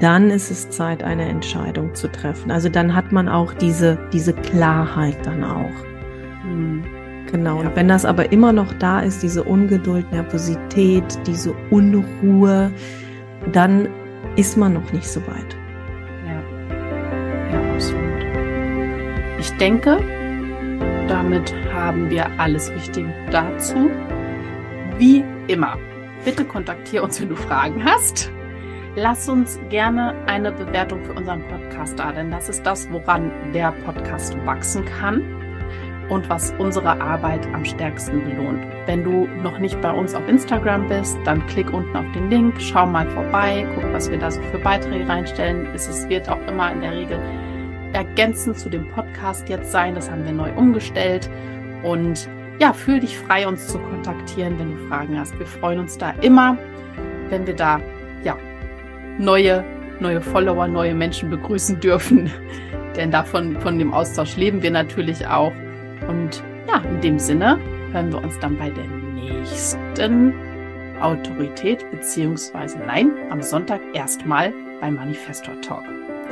dann 0.00 0.30
ist 0.30 0.50
es 0.50 0.70
Zeit, 0.70 1.02
eine 1.02 1.24
Entscheidung 1.24 1.94
zu 1.94 2.08
treffen. 2.08 2.50
Also 2.50 2.68
dann 2.68 2.94
hat 2.94 3.12
man 3.12 3.28
auch 3.28 3.52
diese, 3.54 3.98
diese 4.12 4.32
Klarheit 4.32 5.16
dann 5.24 5.42
auch. 5.44 5.84
Hm. 6.42 6.84
Genau. 7.30 7.60
Ja. 7.60 7.68
Und 7.68 7.76
wenn 7.76 7.88
das 7.88 8.04
aber 8.04 8.30
immer 8.30 8.52
noch 8.52 8.72
da 8.74 9.00
ist, 9.00 9.22
diese 9.22 9.42
Ungeduld, 9.42 10.10
Nervosität, 10.12 11.04
diese 11.26 11.52
Unruhe, 11.70 12.70
dann 13.52 13.88
ist 14.36 14.56
man 14.56 14.74
noch 14.74 14.92
nicht 14.92 15.08
so 15.08 15.20
weit. 15.22 15.56
Ich 19.44 19.52
denke, 19.58 19.98
damit 21.06 21.54
haben 21.70 22.08
wir 22.08 22.26
alles 22.40 22.74
Wichtige 22.74 23.12
dazu. 23.30 23.90
Wie 24.96 25.22
immer, 25.48 25.76
bitte 26.24 26.46
kontaktiere 26.46 27.04
uns, 27.04 27.20
wenn 27.20 27.28
du 27.28 27.36
Fragen 27.36 27.84
hast. 27.84 28.32
Lass 28.96 29.28
uns 29.28 29.60
gerne 29.68 30.14
eine 30.26 30.50
Bewertung 30.50 31.04
für 31.04 31.12
unseren 31.12 31.46
Podcast 31.46 31.98
da, 31.98 32.10
denn 32.12 32.30
das 32.30 32.48
ist 32.48 32.64
das, 32.64 32.90
woran 32.90 33.30
der 33.52 33.72
Podcast 33.84 34.34
wachsen 34.46 34.86
kann 34.86 35.22
und 36.08 36.26
was 36.30 36.54
unsere 36.58 36.98
Arbeit 37.02 37.46
am 37.52 37.66
stärksten 37.66 38.24
belohnt. 38.24 38.64
Wenn 38.86 39.04
du 39.04 39.26
noch 39.42 39.58
nicht 39.58 39.78
bei 39.82 39.92
uns 39.92 40.14
auf 40.14 40.26
Instagram 40.26 40.88
bist, 40.88 41.18
dann 41.26 41.46
klick 41.48 41.70
unten 41.70 41.94
auf 41.94 42.10
den 42.14 42.30
Link, 42.30 42.54
schau 42.58 42.86
mal 42.86 43.06
vorbei, 43.10 43.66
guck, 43.74 43.92
was 43.92 44.10
wir 44.10 44.18
da 44.18 44.30
so 44.30 44.40
für 44.44 44.58
Beiträge 44.58 45.06
reinstellen. 45.06 45.66
Es 45.74 46.08
wird 46.08 46.30
auch 46.30 46.40
immer 46.46 46.72
in 46.72 46.80
der 46.80 46.92
Regel 46.92 47.20
ergänzend 47.94 48.58
zu 48.58 48.68
dem 48.68 48.88
Podcast 48.90 49.48
jetzt 49.48 49.72
sein. 49.72 49.94
Das 49.94 50.10
haben 50.10 50.24
wir 50.24 50.32
neu 50.32 50.52
umgestellt. 50.52 51.30
Und 51.82 52.28
ja, 52.58 52.72
fühl 52.72 53.00
dich 53.00 53.18
frei, 53.18 53.46
uns 53.46 53.66
zu 53.68 53.78
kontaktieren, 53.78 54.58
wenn 54.58 54.72
du 54.72 54.88
Fragen 54.88 55.18
hast. 55.18 55.38
Wir 55.38 55.46
freuen 55.46 55.80
uns 55.80 55.96
da 55.98 56.10
immer, 56.20 56.56
wenn 57.30 57.46
wir 57.46 57.54
da 57.54 57.80
ja 58.22 58.36
neue, 59.18 59.64
neue 60.00 60.20
Follower, 60.20 60.68
neue 60.68 60.94
Menschen 60.94 61.30
begrüßen 61.30 61.80
dürfen. 61.80 62.30
Denn 62.96 63.10
davon, 63.10 63.58
von 63.60 63.78
dem 63.78 63.92
Austausch 63.92 64.36
leben 64.36 64.62
wir 64.62 64.70
natürlich 64.70 65.26
auch. 65.26 65.52
Und 66.08 66.42
ja, 66.68 66.80
in 66.88 67.00
dem 67.00 67.18
Sinne 67.18 67.58
hören 67.92 68.12
wir 68.12 68.22
uns 68.22 68.38
dann 68.38 68.56
bei 68.56 68.70
der 68.70 68.84
nächsten 69.14 70.32
Autorität, 71.00 71.84
beziehungsweise 71.90 72.78
nein, 72.78 73.10
am 73.30 73.42
Sonntag 73.42 73.80
erstmal 73.94 74.52
beim 74.80 74.94
Manifestor 74.94 75.60
Talk. 75.60 75.84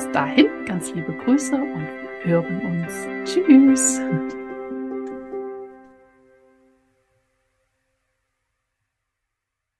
Bis 0.03 0.11
dahin, 0.11 0.49
ganz 0.67 0.93
liebe 0.95 1.13
Grüße 1.13 1.55
und 1.55 1.87
hören 2.25 2.61
uns. 2.63 3.07
Tschüss. 3.25 4.01